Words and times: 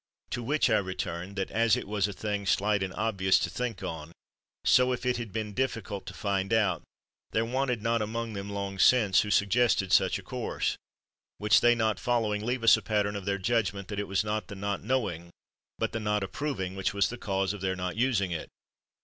To 0.31 0.41
which 0.41 0.67
I 0.67 0.79
return, 0.79 1.35
that 1.35 1.51
as 1.51 1.77
it 1.77 1.87
was 1.87 2.07
a 2.07 2.11
thing 2.11 2.47
slight 2.47 2.81
and 2.81 2.89
92 2.89 2.89
MILTON 2.93 3.07
obvious 3.07 3.37
to 3.37 3.49
think 3.51 3.83
on, 3.83 4.11
so 4.65 4.91
if 4.93 5.05
it 5.05 5.17
had 5.17 5.31
been 5.31 5.53
difficult 5.53 6.07
to 6.07 6.15
find 6.15 6.51
out, 6.51 6.81
there 7.33 7.45
wanted 7.45 7.83
not 7.83 8.01
among 8.01 8.33
them 8.33 8.49
long 8.49 8.79
since, 8.79 9.21
who 9.21 9.29
suggested 9.29 9.91
such 9.93 10.17
a 10.17 10.23
course; 10.23 10.75
which 11.37 11.61
they 11.61 11.75
not 11.75 11.99
following, 11.99 12.43
leave 12.43 12.63
us 12.63 12.75
a 12.77 12.81
pattern 12.81 13.15
of 13.15 13.25
their 13.25 13.37
judgment 13.37 13.89
that 13.89 13.99
it 13.99 14.07
was 14.07 14.23
not 14.23 14.47
the 14.47 14.55
not 14.55 14.83
knowing, 14.83 15.29
but 15.77 15.91
the 15.91 15.99
not 15.99 16.23
ap 16.23 16.31
proving, 16.31 16.75
which 16.75 16.95
was 16.95 17.09
the 17.09 17.15
cause 17.19 17.53
of 17.53 17.61
their 17.61 17.75
not 17.75 17.95
using 17.95 18.31
it. 18.31 18.49